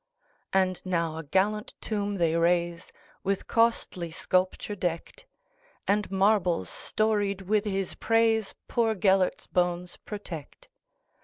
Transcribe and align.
And 0.51 0.83
now 0.83 1.17
a 1.17 1.23
gallant 1.23 1.75
tomb 1.79 2.15
they 2.15 2.35
raise, 2.35 2.91
With 3.23 3.45
costly 3.45 4.09
sculpture 4.09 4.73
decked; 4.73 5.27
And 5.87 6.09
marbles 6.09 6.69
storied 6.69 7.41
with 7.41 7.65
his 7.65 7.93
praisePoor 7.93 8.95
Gêlert's 8.95 9.45
bones 9.45 9.97
protect. 9.97 10.69